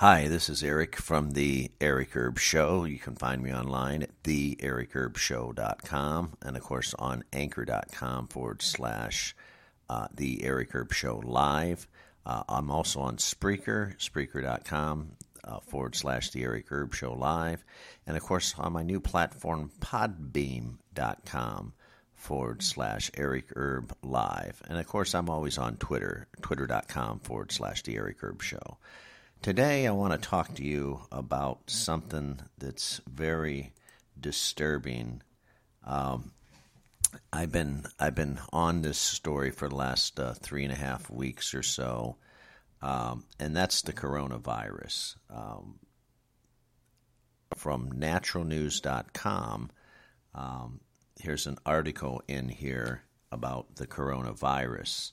Hi, 0.00 0.28
this 0.28 0.50
is 0.50 0.62
Eric 0.62 0.96
from 0.96 1.30
the 1.30 1.70
Eric 1.80 2.14
Erb 2.14 2.38
Show. 2.38 2.84
You 2.84 2.98
can 2.98 3.16
find 3.16 3.42
me 3.42 3.50
online 3.50 4.02
at 4.02 4.22
theericerbshow.com 4.24 6.32
and, 6.42 6.54
of 6.54 6.62
course, 6.62 6.92
on 6.98 7.24
anchor.com 7.32 8.26
forward 8.26 8.60
slash 8.60 9.34
uh, 9.88 10.08
the 10.14 10.44
Eric 10.44 10.74
Erb 10.74 10.92
Show 10.92 11.22
live. 11.24 11.88
Uh, 12.26 12.42
I'm 12.46 12.70
also 12.70 13.00
on 13.00 13.16
Spreaker, 13.16 13.96
spreaker.com 13.96 15.12
uh, 15.42 15.60
forward 15.60 15.96
slash 15.96 16.28
the 16.28 16.42
Eric 16.42 16.70
Erb 16.70 16.92
Show 16.92 17.14
live. 17.14 17.64
And, 18.06 18.18
of 18.18 18.22
course, 18.22 18.54
on 18.58 18.74
my 18.74 18.82
new 18.82 19.00
platform, 19.00 19.70
podbean.com 19.80 21.72
forward 22.14 22.62
slash 22.62 23.10
Eric 23.16 23.46
Erb 23.56 23.96
live. 24.02 24.62
And, 24.68 24.78
of 24.78 24.86
course, 24.86 25.14
I'm 25.14 25.30
always 25.30 25.56
on 25.56 25.78
Twitter, 25.78 26.28
twitter.com 26.42 27.20
forward 27.20 27.50
slash 27.50 27.82
the 27.82 27.96
Eric 27.96 28.22
Erb 28.22 28.42
Show. 28.42 28.76
Today, 29.42 29.86
I 29.86 29.92
want 29.92 30.12
to 30.12 30.28
talk 30.28 30.54
to 30.54 30.64
you 30.64 31.02
about 31.12 31.70
something 31.70 32.40
that's 32.58 33.00
very 33.08 33.72
disturbing. 34.18 35.22
Um, 35.84 36.32
I've 37.32 37.52
been 37.52 37.84
I've 38.00 38.16
been 38.16 38.40
on 38.52 38.82
this 38.82 38.98
story 38.98 39.52
for 39.52 39.68
the 39.68 39.76
last 39.76 40.18
uh, 40.18 40.34
three 40.34 40.64
and 40.64 40.72
a 40.72 40.76
half 40.76 41.08
weeks 41.08 41.54
or 41.54 41.62
so, 41.62 42.16
um, 42.82 43.24
and 43.38 43.56
that's 43.56 43.82
the 43.82 43.92
coronavirus. 43.92 45.14
Um, 45.30 45.78
from 47.54 47.92
naturalnews.com, 47.92 49.70
um, 50.34 50.80
here's 51.20 51.46
an 51.46 51.58
article 51.64 52.20
in 52.26 52.48
here 52.48 53.02
about 53.30 53.76
the 53.76 53.86
coronavirus 53.86 55.12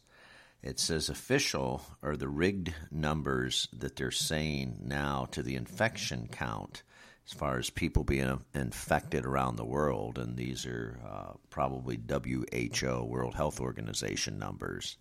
it 0.63 0.80
says 0.80 1.09
official 1.09 1.81
are 2.02 2.16
the 2.16 2.30
rigged 2.30 2.73
numbers 2.90 3.67
that 3.73 3.98
they're 3.98 4.12
saying 4.12 4.77
now 4.81 5.27
to 5.31 5.44
the 5.44 5.55
infection 5.55 6.30
count 6.31 6.84
as 7.26 7.34
far 7.34 7.58
as 7.58 7.70
people 7.70 8.04
being 8.04 8.43
infected 8.54 9.26
around 9.26 9.55
the 9.55 9.65
world, 9.65 10.18
and 10.18 10.35
these 10.35 10.65
are 10.65 10.99
uh, 11.07 11.32
probably 11.49 11.98
WHO, 11.98 13.04
World 13.04 13.35
Health 13.35 13.62
Organization 13.62 14.37
numbers. 14.37 14.98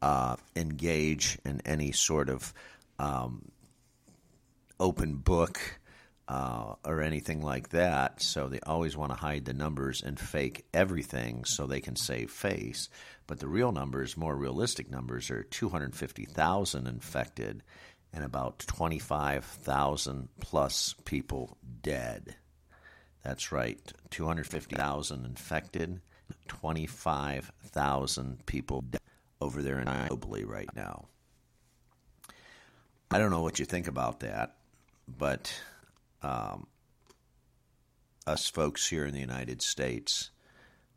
uh, 0.00 0.36
engage 0.54 1.36
in 1.44 1.60
any 1.66 1.90
sort 1.90 2.28
of 2.28 2.54
um, 3.00 3.50
open 4.78 5.16
book 5.16 5.58
uh, 6.28 6.74
or 6.84 7.02
anything 7.02 7.42
like 7.42 7.70
that. 7.70 8.22
So 8.22 8.46
they 8.46 8.60
always 8.60 8.96
want 8.96 9.10
to 9.10 9.18
hide 9.18 9.44
the 9.44 9.52
numbers 9.52 10.00
and 10.00 10.16
fake 10.16 10.64
everything 10.72 11.44
so 11.44 11.66
they 11.66 11.80
can 11.80 11.96
save 11.96 12.30
face. 12.30 12.88
But 13.26 13.40
the 13.40 13.48
real 13.48 13.72
numbers, 13.72 14.16
more 14.16 14.36
realistic 14.36 14.88
numbers, 14.88 15.28
are 15.28 15.42
250,000 15.42 16.86
infected 16.86 17.64
and 18.12 18.24
about 18.24 18.60
25,000 18.60 20.28
plus 20.40 20.94
people 21.04 21.56
dead. 21.82 22.36
That's 23.22 23.52
right, 23.52 23.80
250,000 24.10 25.24
infected, 25.24 26.00
25,000 26.46 28.46
people 28.46 28.82
dead 28.82 29.00
over 29.40 29.62
there 29.62 29.78
in 29.78 29.86
globally 29.86 30.46
right 30.46 30.68
now. 30.74 31.06
I 33.10 33.18
don't 33.18 33.30
know 33.30 33.42
what 33.42 33.58
you 33.58 33.64
think 33.64 33.88
about 33.88 34.20
that, 34.20 34.56
but 35.06 35.52
um, 36.22 36.66
us 38.26 38.48
folks 38.48 38.88
here 38.88 39.06
in 39.06 39.14
the 39.14 39.20
United 39.20 39.62
States, 39.62 40.30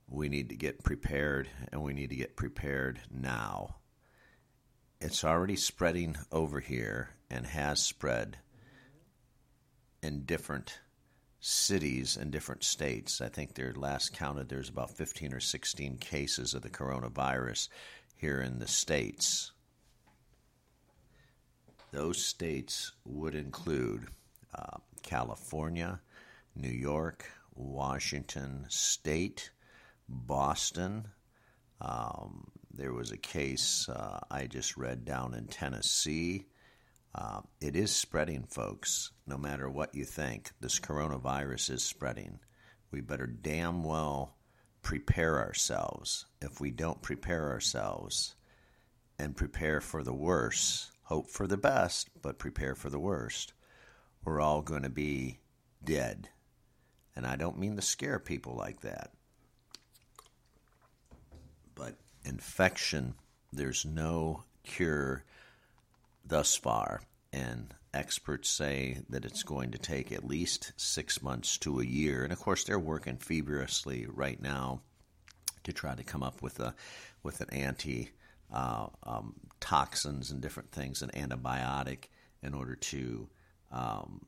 we 0.09 0.27
need 0.27 0.49
to 0.49 0.55
get 0.55 0.83
prepared, 0.83 1.49
and 1.71 1.81
we 1.81 1.93
need 1.93 2.09
to 2.09 2.15
get 2.15 2.35
prepared 2.35 2.99
now 3.09 3.75
it's 5.01 5.23
already 5.23 5.55
spreading 5.55 6.15
over 6.31 6.59
here 6.59 7.09
and 7.29 7.45
has 7.47 7.81
spread 7.81 8.37
in 10.03 10.23
different 10.25 10.79
cities 11.39 12.17
and 12.17 12.31
different 12.31 12.63
states. 12.63 13.19
I 13.19 13.27
think 13.27 13.55
their 13.55 13.73
last 13.73 14.13
counted 14.13 14.47
there's 14.47 14.69
about 14.69 14.91
15 14.91 15.33
or 15.33 15.39
16 15.39 15.97
cases 15.97 16.53
of 16.53 16.61
the 16.61 16.69
coronavirus 16.69 17.67
here 18.15 18.41
in 18.41 18.59
the 18.59 18.67
states. 18.67 19.51
Those 21.91 22.23
states 22.23 22.91
would 23.03 23.33
include 23.33 24.07
uh, 24.53 24.77
California, 25.01 25.99
New 26.55 26.69
York, 26.69 27.25
Washington 27.55 28.65
State, 28.69 29.49
Boston, 30.07 31.07
um, 31.81 32.51
there 32.73 32.93
was 32.93 33.11
a 33.11 33.17
case 33.17 33.87
uh, 33.89 34.19
I 34.29 34.47
just 34.47 34.77
read 34.77 35.05
down 35.05 35.33
in 35.33 35.47
Tennessee. 35.47 36.45
Uh, 37.13 37.41
it 37.59 37.75
is 37.75 37.93
spreading, 37.93 38.43
folks. 38.43 39.11
No 39.27 39.37
matter 39.37 39.69
what 39.69 39.95
you 39.95 40.05
think, 40.05 40.51
this 40.61 40.79
coronavirus 40.79 41.71
is 41.71 41.83
spreading. 41.83 42.39
We 42.91 43.01
better 43.01 43.27
damn 43.27 43.83
well 43.83 44.37
prepare 44.81 45.39
ourselves. 45.39 46.25
If 46.41 46.59
we 46.59 46.71
don't 46.71 47.01
prepare 47.01 47.49
ourselves 47.51 48.35
and 49.19 49.35
prepare 49.35 49.81
for 49.81 50.03
the 50.03 50.13
worst, 50.13 50.91
hope 51.03 51.29
for 51.29 51.47
the 51.47 51.57
best, 51.57 52.09
but 52.21 52.39
prepare 52.39 52.75
for 52.75 52.89
the 52.89 52.99
worst, 52.99 53.53
we're 54.23 54.41
all 54.41 54.61
going 54.61 54.83
to 54.83 54.89
be 54.89 55.39
dead. 55.83 56.29
And 57.15 57.25
I 57.25 57.35
don't 57.35 57.59
mean 57.59 57.75
to 57.75 57.81
scare 57.81 58.19
people 58.19 58.55
like 58.55 58.81
that. 58.81 59.11
But 61.75 61.95
infection, 62.23 63.15
there's 63.51 63.85
no 63.85 64.43
cure 64.63 65.23
thus 66.25 66.55
far. 66.55 67.01
And 67.33 67.73
experts 67.93 68.49
say 68.49 68.99
that 69.09 69.25
it's 69.25 69.43
going 69.43 69.71
to 69.71 69.77
take 69.77 70.11
at 70.11 70.27
least 70.27 70.73
six 70.77 71.21
months 71.21 71.57
to 71.59 71.79
a 71.79 71.85
year. 71.85 72.23
And 72.23 72.31
of 72.31 72.39
course, 72.39 72.63
they're 72.63 72.79
working 72.79 73.17
feverishly 73.17 74.05
right 74.07 74.41
now 74.41 74.81
to 75.63 75.73
try 75.73 75.95
to 75.95 76.03
come 76.03 76.23
up 76.23 76.41
with 76.41 76.59
a 76.59 76.73
with 77.23 77.41
an 77.41 77.49
anti 77.51 78.09
uh, 78.51 78.87
um, 79.03 79.35
toxins 79.59 80.31
and 80.31 80.41
different 80.41 80.71
things, 80.71 81.01
an 81.01 81.11
antibiotic, 81.11 82.05
in 82.41 82.53
order 82.53 82.75
to 82.75 83.29
um, 83.71 84.25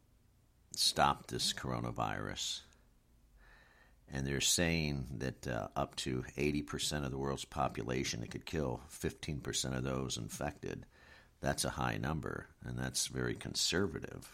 stop 0.75 1.27
this 1.27 1.53
coronavirus 1.53 2.61
and 4.11 4.25
they're 4.27 4.41
saying 4.41 5.07
that 5.17 5.47
uh, 5.47 5.67
up 5.75 5.95
to 5.97 6.23
80% 6.37 7.05
of 7.05 7.11
the 7.11 7.17
world's 7.17 7.45
population, 7.45 8.23
it 8.23 8.31
could 8.31 8.45
kill 8.45 8.81
15% 8.91 9.75
of 9.75 9.83
those 9.83 10.17
infected. 10.17 10.85
That's 11.41 11.65
a 11.65 11.71
high 11.71 11.97
number, 11.97 12.47
and 12.63 12.77
that's 12.77 13.07
very 13.07 13.35
conservative. 13.35 14.31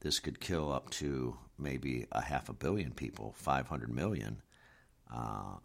This 0.00 0.20
could 0.20 0.40
kill 0.40 0.72
up 0.72 0.90
to 0.90 1.36
maybe 1.58 2.06
a 2.12 2.20
half 2.20 2.48
a 2.48 2.52
billion 2.52 2.92
people, 2.92 3.34
500 3.38 3.88
million, 3.88 4.42
uh, 5.12 5.56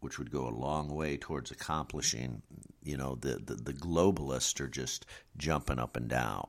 which 0.00 0.18
would 0.18 0.30
go 0.30 0.48
a 0.48 0.50
long 0.50 0.88
way 0.88 1.16
towards 1.16 1.50
accomplishing, 1.50 2.42
you 2.82 2.96
know, 2.96 3.16
the, 3.16 3.40
the, 3.44 3.54
the 3.54 3.72
globalists 3.72 4.60
are 4.60 4.68
just 4.68 5.06
jumping 5.36 5.78
up 5.78 5.96
and 5.96 6.08
down. 6.08 6.48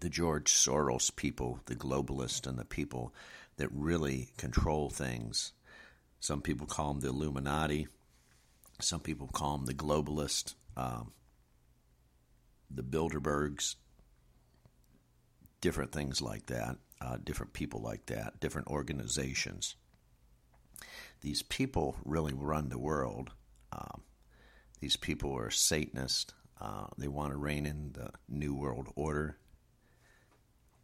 The 0.00 0.08
George 0.08 0.52
Soros 0.52 1.14
people, 1.14 1.60
the 1.66 1.76
globalists, 1.76 2.46
and 2.46 2.58
the 2.58 2.64
people 2.64 3.12
that 3.60 3.68
really 3.72 4.30
control 4.38 4.88
things. 4.88 5.52
Some 6.18 6.40
people 6.40 6.66
call 6.66 6.94
them 6.94 7.00
the 7.00 7.08
Illuminati. 7.08 7.88
Some 8.80 9.00
people 9.00 9.26
call 9.26 9.58
them 9.58 9.66
the 9.66 9.74
globalist, 9.74 10.54
um, 10.78 11.12
the 12.70 12.82
Bilderbergs, 12.82 13.74
different 15.60 15.92
things 15.92 16.22
like 16.22 16.46
that, 16.46 16.76
uh, 17.02 17.18
different 17.22 17.52
people 17.52 17.82
like 17.82 18.06
that, 18.06 18.40
different 18.40 18.68
organizations. 18.68 19.76
These 21.20 21.42
people 21.42 21.96
really 22.06 22.32
run 22.32 22.70
the 22.70 22.78
world. 22.78 23.30
Um, 23.72 24.00
these 24.80 24.96
people 24.96 25.36
are 25.36 25.50
Satanists. 25.50 26.32
Uh, 26.58 26.86
they 26.96 27.08
want 27.08 27.32
to 27.32 27.38
reign 27.38 27.66
in 27.66 27.92
the 27.92 28.10
New 28.26 28.54
World 28.54 28.88
Order. 28.96 29.36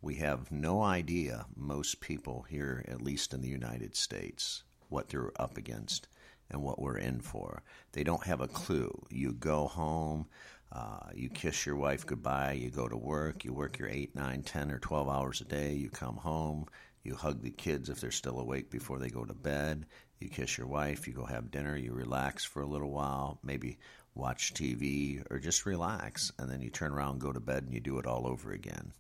We 0.07 0.15
have 0.23 0.53
no 0.53 0.83
idea, 0.83 1.47
most 1.57 2.01
people 2.01 2.47
here, 2.49 2.85
at 2.87 3.03
least 3.03 3.35
in 3.35 3.41
the 3.41 3.49
United 3.49 3.97
States, 3.97 4.63
what 4.89 5.09
they're 5.09 5.33
up 5.37 5.57
against 5.57 6.07
and 6.49 6.63
what 6.63 6.81
we're 6.81 6.97
in 6.97 7.19
for. 7.19 7.65
They 7.91 8.05
don't 8.05 8.23
have 8.23 8.41
a 8.41 8.47
clue. 8.47 9.05
You 9.11 9.33
go 9.33 9.67
home, 9.67 10.29
uh, 10.71 11.11
you 11.13 11.29
kiss 11.29 11.67
your 11.67 11.75
wife 11.75 12.07
goodbye, 12.07 12.53
you 12.53 12.71
go 12.71 12.87
to 12.87 12.97
work, 12.97 13.45
you 13.45 13.53
work 13.53 13.81
your 13.81 13.89
8, 13.89 14.15
9, 14.15 14.43
10, 14.45 14.71
or 14.71 14.79
12 14.79 15.09
hours 15.09 15.41
a 15.41 15.45
day, 15.45 15.73
you 15.75 15.91
come 15.91 16.19
home, 16.19 16.67
You 17.03 17.17
hug 17.17 17.43
the 17.43 17.51
kids 17.51 17.89
if 17.89 18.01
they're 18.01 18.13
still 18.13 18.39
awake 18.39 18.71
before 18.71 19.01
they 19.01 19.11
go 19.11 19.25
to 19.25 19.35
bed. 19.35 19.87
You 20.21 20.29
kiss 20.29 20.57
your 20.57 20.69
wife. 20.69 21.09
You 21.09 21.15
go 21.15 21.25
have 21.25 21.51
dinner. 21.51 21.77
You 21.77 21.93
relax 21.93 22.45
for 22.45 22.63
a 22.63 22.67
little 22.67 22.93
while. 22.93 23.41
Maybe 23.43 23.79
watch 24.15 24.55
TV 24.55 25.25
or 25.33 25.41
just 25.41 25.67
relax. 25.67 26.31
And 26.39 26.49
then 26.49 26.63
you 26.63 26.71
turn 26.71 26.93
around, 26.93 27.21
go 27.21 27.33
to 27.33 27.41
bed, 27.41 27.65
and 27.65 27.75
you 27.75 27.81
do 27.81 27.99
it 27.99 28.07
all 28.07 28.25
over 28.29 28.53
again. 28.53 28.93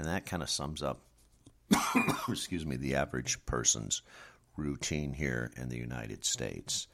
And 0.00 0.08
that 0.08 0.24
kind 0.24 0.42
of 0.42 0.48
sums 0.48 0.82
up, 0.82 1.02
excuse 2.26 2.64
me, 2.64 2.76
the 2.76 2.94
average 2.94 3.44
person's 3.44 4.00
routine 4.56 5.12
here 5.12 5.52
in 5.58 5.68
the 5.68 5.76
United 5.76 6.24
States. 6.24 6.88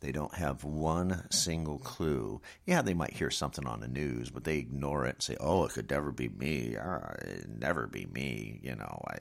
They 0.00 0.10
don't 0.10 0.34
have 0.34 0.64
one 0.64 1.30
single 1.30 1.78
clue. 1.78 2.40
Yeah, 2.66 2.82
they 2.82 2.94
might 2.94 3.12
hear 3.12 3.30
something 3.30 3.64
on 3.64 3.78
the 3.78 3.86
news, 3.86 4.28
but 4.28 4.42
they 4.42 4.58
ignore 4.58 5.06
it 5.06 5.14
and 5.14 5.22
say, 5.22 5.36
"Oh, 5.38 5.66
it 5.66 5.72
could 5.74 5.88
never 5.88 6.10
be 6.10 6.28
me. 6.30 6.76
Uh, 6.76 7.14
never 7.46 7.86
be 7.86 8.06
me." 8.06 8.58
You 8.60 8.74
know, 8.74 9.04
I, 9.06 9.18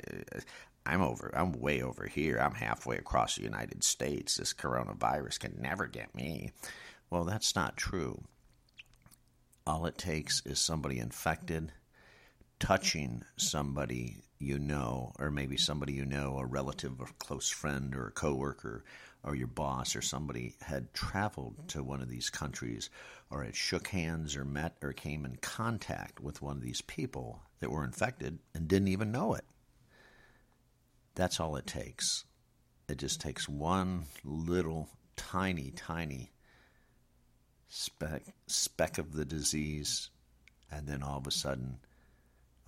I'm 0.87 1.03
over. 1.03 1.29
I'm 1.35 1.51
way 1.51 1.83
over 1.83 2.07
here. 2.07 2.39
I'm 2.39 2.55
halfway 2.55 2.97
across 2.97 3.35
the 3.35 3.43
United 3.43 3.83
States. 3.83 4.37
This 4.37 4.51
coronavirus 4.51 5.41
can 5.41 5.61
never 5.61 5.85
get 5.85 6.15
me. 6.15 6.53
Well, 7.11 7.25
that's 7.25 7.55
not 7.55 7.77
true. 7.77 8.23
All 9.67 9.85
it 9.85 9.99
takes 9.99 10.41
is 10.43 10.57
somebody 10.57 10.97
infected 10.97 11.71
touching 12.61 13.23
somebody 13.37 14.17
you 14.37 14.57
know, 14.57 15.13
or 15.19 15.29
maybe 15.29 15.57
somebody 15.57 15.93
you 15.93 16.05
know, 16.05 16.37
a 16.37 16.45
relative 16.45 17.01
or 17.01 17.07
close 17.19 17.49
friend 17.49 17.95
or 17.95 18.07
a 18.07 18.11
coworker 18.11 18.83
or 19.23 19.35
your 19.35 19.47
boss 19.47 19.95
or 19.95 20.01
somebody 20.01 20.55
had 20.61 20.93
traveled 20.93 21.55
to 21.67 21.83
one 21.83 22.01
of 22.01 22.09
these 22.09 22.29
countries 22.29 22.89
or 23.29 23.43
had 23.43 23.55
shook 23.55 23.87
hands 23.87 24.35
or 24.35 24.45
met 24.45 24.77
or 24.81 24.93
came 24.93 25.25
in 25.25 25.35
contact 25.37 26.19
with 26.19 26.41
one 26.41 26.55
of 26.55 26.63
these 26.63 26.81
people 26.81 27.39
that 27.59 27.69
were 27.69 27.83
infected 27.83 28.39
and 28.55 28.67
didn't 28.67 28.87
even 28.87 29.11
know 29.11 29.33
it. 29.33 29.45
That's 31.15 31.39
all 31.39 31.55
it 31.55 31.67
takes. 31.67 32.25
It 32.87 32.97
just 32.97 33.21
takes 33.21 33.49
one 33.49 34.05
little 34.23 34.87
tiny, 35.15 35.71
tiny 35.71 36.31
speck, 37.69 38.23
speck 38.47 38.97
of 38.97 39.13
the 39.13 39.25
disease, 39.25 40.09
and 40.71 40.87
then 40.87 41.03
all 41.03 41.17
of 41.17 41.27
a 41.27 41.31
sudden 41.31 41.77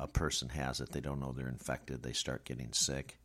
a 0.04 0.08
person 0.08 0.50
has 0.50 0.82
it. 0.82 0.92
They 0.92 1.02
don't 1.02 1.20
know 1.20 1.32
they're 1.32 1.48
infected. 1.48 2.04
They 2.04 2.14
start 2.14 2.46
getting 2.46 2.74
sick, 2.74 3.20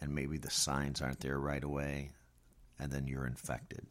and 0.00 0.14
maybe 0.14 0.38
the 0.38 0.50
signs 0.50 1.00
aren't 1.00 1.20
there 1.20 1.38
right 1.38 1.64
away 1.64 2.10
and 2.80 2.90
then 2.90 3.06
you're 3.06 3.26
infected. 3.26 3.86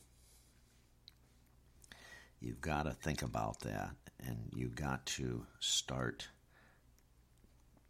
You've 2.42 2.62
got 2.62 2.84
to 2.84 2.92
think 2.92 3.22
about 3.22 3.60
that, 3.62 3.92
and 4.26 4.38
you've 4.56 4.76
got 4.76 5.06
to 5.06 5.46
start 5.60 6.28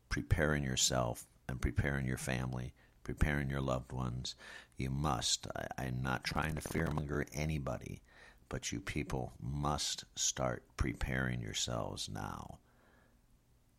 preparing 0.10 0.64
yourself 0.64 1.26
and 1.48 1.62
preparing 1.62 2.06
your 2.06 2.18
family, 2.18 2.74
preparing 3.04 3.50
your 3.50 3.62
loved 3.62 3.94
ones. 3.94 4.36
You 4.78 4.90
must. 4.90 5.48
I, 5.56 5.86
am 5.86 6.02
not 6.02 6.24
trying 6.24 6.56
to 6.56 6.62
fearmonger 6.62 7.26
anybody, 7.34 8.02
but 8.50 8.72
you 8.72 8.80
people 8.80 9.34
must 9.42 10.04
start 10.16 10.64
preparing 10.78 11.42
yourselves 11.42 12.10
now. 12.12 12.58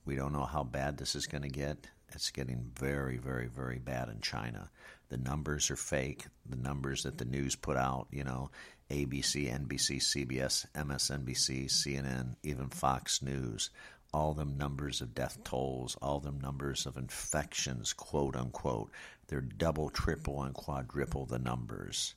We 0.05 0.17
don't 0.17 0.33
know 0.33 0.45
how 0.45 0.65
bad 0.65 0.97
this 0.97 1.15
is 1.15 1.27
going 1.27 1.43
to 1.43 1.49
get. 1.49 1.89
It's 2.13 2.31
getting 2.31 2.71
very, 2.75 3.19
very, 3.19 3.47
very 3.47 3.79
bad 3.79 4.09
in 4.09 4.21
China. 4.21 4.71
The 5.09 5.19
numbers 5.19 5.71
are 5.71 5.77
fake. 5.77 6.27
The 6.49 6.57
numbers 6.57 7.05
that 7.05 7.19
the 7.19 7.25
news 7.25 7.55
put 7.55 7.77
out, 7.77 8.09
you 8.11 8.25
know, 8.25 8.51
ABC, 8.91 9.49
NBC, 9.49 9.99
CBS, 9.99 10.67
MSNBC, 10.75 11.67
CNN, 11.67 12.35
even 12.43 12.69
Fox 12.69 13.23
News, 13.23 13.71
all 14.13 14.35
them 14.35 14.57
numbers 14.57 15.01
of 15.01 15.15
death 15.15 15.43
tolls, 15.45 15.97
all 16.03 16.19
them 16.19 16.41
numbers 16.41 16.87
of 16.87 16.97
infections, 16.97 17.93
quote 17.93 18.35
unquote, 18.35 18.91
they're 19.29 19.41
double, 19.41 19.91
triple, 19.91 20.43
and 20.43 20.55
quadruple 20.55 21.27
the 21.27 21.39
numbers. 21.39 22.15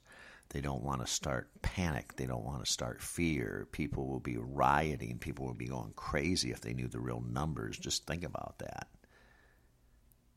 They 0.53 0.61
don't 0.61 0.83
want 0.83 1.01
to 1.01 1.11
start 1.11 1.49
panic. 1.63 2.15
They 2.15 2.27
don't 2.27 2.45
want 2.45 2.63
to 2.63 2.71
start 2.71 3.01
fear. 3.01 3.67
People 3.71 4.07
will 4.07 4.19
be 4.19 4.37
rioting. 4.37 5.17
People 5.17 5.47
will 5.47 5.55
be 5.55 5.65
going 5.65 5.93
crazy 5.95 6.51
if 6.51 6.61
they 6.61 6.73
knew 6.73 6.87
the 6.87 6.99
real 6.99 7.21
numbers. 7.27 7.77
Just 7.77 8.05
think 8.05 8.23
about 8.23 8.59
that. 8.59 8.87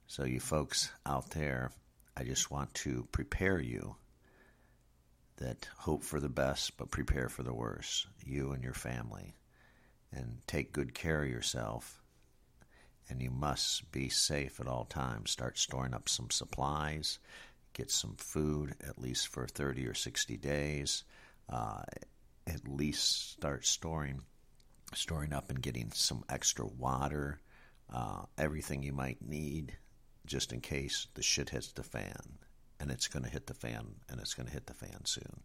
So, 0.07 0.25
you 0.25 0.41
folks 0.41 0.91
out 1.05 1.31
there, 1.31 1.71
I 2.17 2.25
just 2.25 2.51
want 2.51 2.73
to 2.75 3.07
prepare 3.13 3.61
you 3.61 3.97
that 5.37 5.69
hope 5.77 6.03
for 6.03 6.19
the 6.19 6.31
best, 6.31 6.79
but 6.79 6.91
prepare 6.91 7.29
for 7.29 7.43
the 7.43 7.53
worst, 7.53 8.07
you 8.25 8.53
and 8.53 8.65
your 8.65 8.73
family. 8.73 9.35
And 10.13 10.39
take 10.47 10.73
good 10.73 10.95
care 10.95 11.25
of 11.25 11.29
yourself. 11.29 12.01
And 13.11 13.21
you 13.21 13.31
must 13.31 13.93
be 13.93 14.09
safe 14.09 14.61
at 14.61 14.67
all 14.67 14.87
times. 14.87 15.31
Start 15.31 15.59
storing 15.59 15.93
up 15.93 16.09
some 16.09 16.31
supplies, 16.31 17.19
get 17.77 17.91
some 17.91 18.15
food 18.17 18.75
at 18.87 18.99
least 18.99 19.29
for 19.29 19.47
30 19.47 19.87
or 19.87 19.95
60 19.95 20.37
days. 20.39 21.05
Uh, 21.49 21.83
at 22.47 22.67
least 22.67 23.33
start 23.33 23.67
storing 23.67 24.23
storing 24.95 25.33
up 25.33 25.51
and 25.51 25.61
getting 25.61 25.91
some 25.93 26.25
extra 26.29 26.65
water, 26.65 27.41
uh, 27.93 28.23
everything 28.39 28.83
you 28.83 28.93
might 28.93 29.21
need 29.21 29.77
just 30.27 30.53
in 30.53 30.61
case 30.61 31.09
the 31.15 31.23
shit 31.23 31.51
hits 31.51 31.73
the 31.73 31.83
fan. 31.83 32.39
And 32.79 32.91
it's 32.91 33.09
going 33.09 33.25
to 33.25 33.31
hit 33.31 33.47
the 33.47 33.55
fan, 33.55 33.87
and 34.09 34.21
it's 34.21 34.35
going 34.35 34.47
to 34.47 34.53
hit 34.53 34.67
the 34.67 34.75
fan 34.75 35.05
soon. 35.05 35.41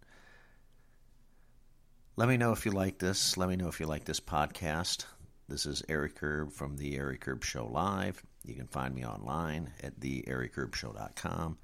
Let 2.18 2.28
me 2.28 2.38
know 2.38 2.52
if 2.52 2.66
you 2.66 2.72
like 2.72 3.00
this. 3.00 3.38
Let 3.38 3.50
me 3.50 3.56
know 3.56 3.70
if 3.70 3.80
you 3.80 3.86
like 3.86 4.04
this 4.04 4.20
podcast. 4.20 5.06
This 5.48 5.66
is 5.66 5.82
Eric 5.88 6.22
Erb 6.22 6.52
from 6.52 6.76
The 6.76 6.98
Eric 6.98 7.28
Erb 7.28 7.44
Show 7.44 7.68
Live. 7.68 8.22
You 8.44 8.54
can 8.54 8.68
find 8.68 8.94
me 8.94 9.06
online 9.06 9.72
at 9.82 10.00
theericerbshow.com 10.00 11.58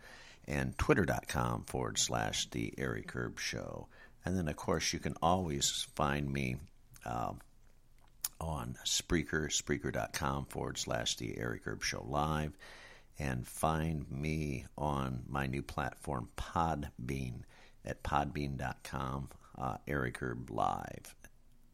and 0.48 0.78
twitter.com 0.78 1.66
forward 1.66 1.98
slash 1.98 2.50
The 2.50 2.74
Eric 2.78 3.16
Erb 3.16 3.40
Show. 3.40 3.88
And 4.24 4.38
then, 4.38 4.48
of 4.48 4.56
course, 4.56 4.94
you 4.94 5.00
can 5.00 5.16
always 5.22 5.88
find 5.96 6.32
me 6.32 6.58
uh, 7.06 7.34
on 8.40 8.78
Spreaker, 8.86 9.50
Spreaker.com 9.50 10.46
forward 10.46 10.78
slash 10.78 11.16
The 11.16 11.38
Eric 11.38 11.68
Erb 11.68 11.84
Show 11.84 12.06
Live 12.08 12.58
and 13.20 13.48
find 13.48 14.10
me 14.12 14.66
on 14.78 15.24
my 15.28 15.48
new 15.48 15.62
platform, 15.62 16.30
Podbean, 16.38 17.42
at 17.84 18.04
podbean.com, 18.04 19.30
uh, 19.58 19.78
Eric 19.88 20.22
Erb 20.22 20.50
Live. 20.52 21.16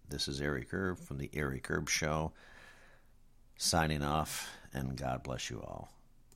This 0.07 0.27
is 0.27 0.41
Eric 0.41 0.73
Erb 0.73 0.99
from 0.99 1.17
The 1.17 1.29
Eric 1.33 1.69
Erb 1.69 1.89
Show, 1.89 2.31
signing 3.57 4.03
off, 4.03 4.49
and 4.73 4.95
God 4.95 5.23
bless 5.23 5.49
you 5.49 5.61
all. 5.61 5.91